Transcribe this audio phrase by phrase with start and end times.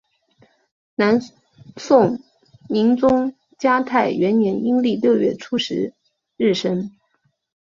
[0.95, 1.21] 南
[1.77, 2.19] 宋
[2.67, 5.93] 宁宗嘉泰元年阴历六月初十
[6.37, 6.91] 日生。